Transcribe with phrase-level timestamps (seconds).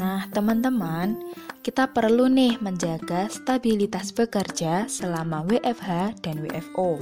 [0.00, 1.12] Nah, teman-teman,
[1.60, 6.96] kita perlu nih menjaga stabilitas bekerja selama WFH dan WFO.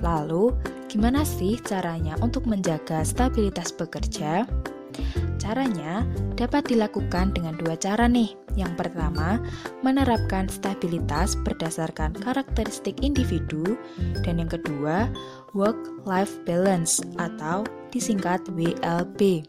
[0.00, 0.56] Lalu,
[0.88, 4.48] gimana sih caranya untuk menjaga stabilitas bekerja?
[5.36, 6.08] Caranya
[6.40, 8.32] dapat dilakukan dengan dua cara nih.
[8.56, 9.36] Yang pertama,
[9.84, 13.76] menerapkan stabilitas berdasarkan karakteristik individu
[14.24, 15.12] dan yang kedua,
[15.52, 19.44] work-life balance atau disingkat WLB.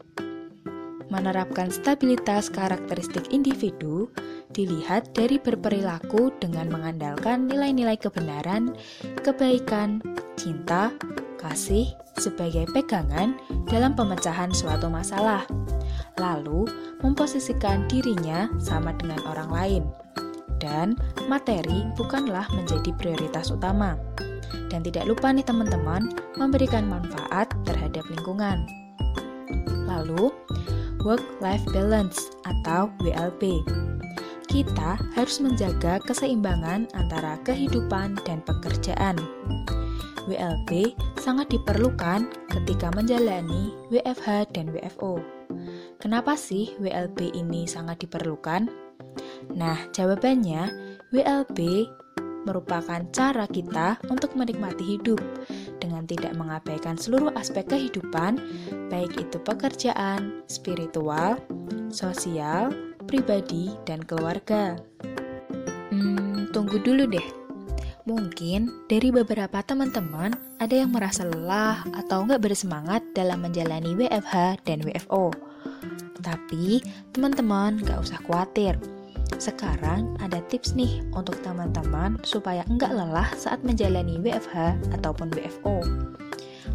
[1.08, 4.12] Menerapkan stabilitas karakteristik individu
[4.52, 8.76] dilihat dari berperilaku dengan mengandalkan nilai-nilai kebenaran,
[9.24, 10.04] kebaikan,
[10.36, 10.92] cinta,
[11.40, 13.38] kasih sebagai pegangan
[13.70, 15.48] dalam pemecahan suatu masalah.
[16.20, 16.68] Lalu,
[17.00, 19.84] memposisikan dirinya sama dengan orang lain.
[20.58, 20.98] Dan
[21.30, 23.94] materi bukanlah menjadi prioritas utama.
[24.68, 28.66] Dan tidak lupa nih teman-teman, memberikan manfaat terhadap lingkungan.
[29.86, 30.34] Lalu,
[31.02, 33.62] work-life balance atau WLB
[34.48, 39.20] kita harus menjaga keseimbangan antara kehidupan dan pekerjaan.
[40.24, 45.20] WLB sangat diperlukan ketika menjalani WFH dan WFO.
[46.00, 48.68] Kenapa sih WLB ini sangat diperlukan?
[49.52, 50.72] Nah, jawabannya
[51.12, 51.88] WLB
[52.48, 55.20] merupakan cara kita untuk menikmati hidup
[55.88, 58.36] dengan tidak mengabaikan seluruh aspek kehidupan,
[58.92, 61.40] baik itu pekerjaan, spiritual,
[61.88, 62.68] sosial,
[63.08, 64.76] pribadi, dan keluarga.
[65.88, 67.24] Hmm, tunggu dulu deh.
[68.04, 74.84] Mungkin dari beberapa teman-teman ada yang merasa lelah atau nggak bersemangat dalam menjalani WFH dan
[74.84, 75.32] WFO.
[76.20, 76.84] Tapi
[77.16, 78.76] teman-teman nggak usah khawatir.
[79.36, 85.84] Sekarang ada tips nih untuk teman-teman supaya nggak lelah saat menjalani WFH ataupun WFO.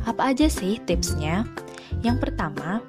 [0.06, 1.48] Apa aja sih tipsnya?
[2.06, 2.84] Yang pertama,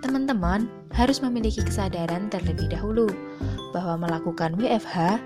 [0.00, 3.10] teman-teman harus memiliki kesadaran terlebih dahulu
[3.74, 5.20] bahwa melakukan WFH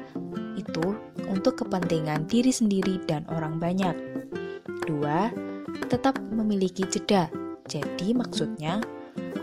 [0.57, 0.97] itu
[1.29, 3.95] untuk kepentingan diri sendiri dan orang banyak.
[4.89, 5.29] Dua,
[5.93, 7.29] tetap memiliki jeda.
[7.69, 8.81] Jadi maksudnya,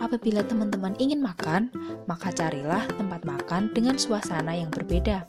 [0.01, 1.71] apabila teman-teman ingin makan,
[2.09, 5.27] maka carilah tempat makan dengan suasana yang berbeda.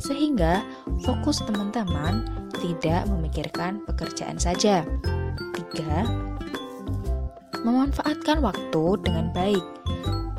[0.00, 0.64] Sehingga
[1.04, 2.24] fokus teman-teman
[2.60, 4.84] tidak memikirkan pekerjaan saja.
[5.56, 6.08] Tiga,
[7.64, 9.64] memanfaatkan waktu dengan baik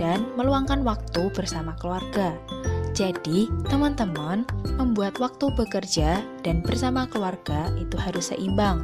[0.02, 2.34] dan meluangkan waktu bersama keluarga.
[2.92, 4.44] Jadi, teman-teman
[4.76, 8.84] membuat waktu bekerja dan bersama keluarga itu harus seimbang,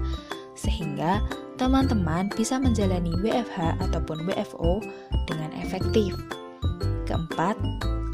[0.56, 1.20] sehingga
[1.58, 4.78] teman-teman bisa menjalani WFH ataupun WFO
[5.26, 6.14] dengan efektif.
[7.10, 7.58] Keempat,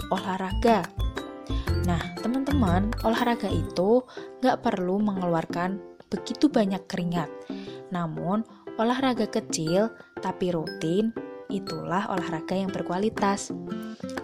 [0.08, 0.88] olahraga.
[1.84, 4.00] Nah, teman-teman, olahraga itu
[4.40, 5.76] nggak perlu mengeluarkan
[6.08, 7.28] begitu banyak keringat.
[7.92, 8.48] Namun,
[8.80, 9.92] olahraga kecil
[10.24, 11.12] tapi rutin
[11.52, 13.52] itulah olahraga yang berkualitas.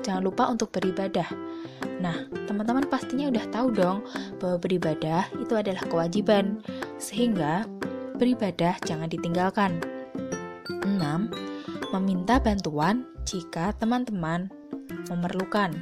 [0.00, 1.28] Jangan lupa untuk beribadah.
[2.00, 4.00] Nah, teman-teman pastinya udah tahu dong
[4.40, 6.64] bahwa beribadah itu adalah kewajiban,
[6.96, 7.68] sehingga
[8.18, 9.78] beribadah jangan ditinggalkan.
[10.66, 11.30] 6.
[11.94, 14.50] Meminta bantuan jika teman-teman
[15.08, 15.72] memerlukan.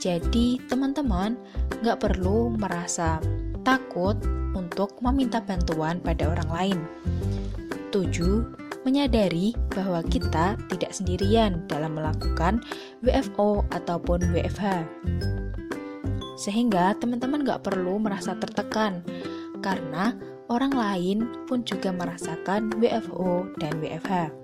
[0.00, 1.36] Jadi, teman-teman
[1.84, 3.20] nggak perlu merasa
[3.66, 4.16] takut
[4.56, 6.78] untuk meminta bantuan pada orang lain.
[7.92, 12.64] 7 menyadari bahwa kita tidak sendirian dalam melakukan
[13.04, 14.88] WFO ataupun WFH.
[16.40, 19.04] Sehingga teman-teman gak perlu merasa tertekan,
[19.60, 20.16] karena
[20.50, 24.34] orang lain pun juga merasakan WFO dan WFH.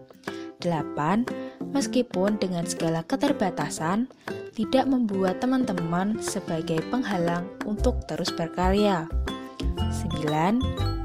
[0.63, 1.75] 8.
[1.75, 4.09] Meskipun dengan segala keterbatasan,
[4.57, 9.05] tidak membuat teman-teman sebagai penghalang untuk terus berkarya.
[10.25, 10.97] 9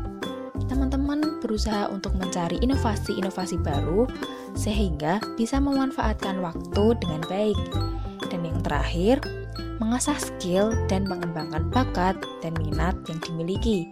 [0.72, 4.08] teman-teman berusaha untuk mencari inovasi-inovasi baru
[4.56, 7.60] sehingga bisa memanfaatkan waktu dengan baik.
[8.32, 9.20] Dan yang terakhir,
[9.84, 13.92] mengasah skill dan mengembangkan bakat dan minat yang dimiliki.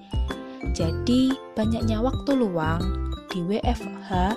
[0.75, 4.35] Jadi, banyaknya waktu luang di WFH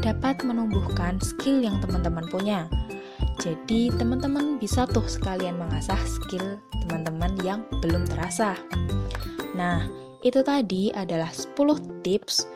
[0.00, 2.70] dapat menumbuhkan skill yang teman-teman punya.
[3.38, 8.56] Jadi, teman-teman bisa tuh sekalian mengasah skill teman-teman yang belum terasa.
[9.54, 9.86] Nah,
[10.26, 11.54] itu tadi adalah 10
[12.02, 12.48] tips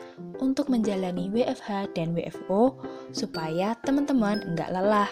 [0.43, 2.75] untuk menjalani WFH dan WFO
[3.15, 5.11] supaya teman-teman enggak lelah.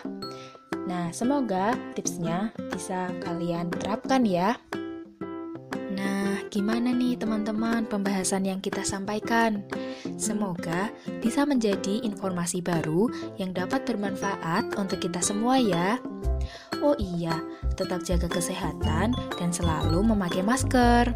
[0.89, 4.57] Nah, semoga tipsnya bisa kalian terapkan ya.
[6.51, 9.63] Gimana nih teman-teman pembahasan yang kita sampaikan?
[10.19, 10.91] Semoga
[11.23, 13.07] bisa menjadi informasi baru
[13.39, 15.95] yang dapat bermanfaat untuk kita semua ya.
[16.83, 17.39] Oh iya,
[17.79, 21.15] tetap jaga kesehatan dan selalu memakai masker.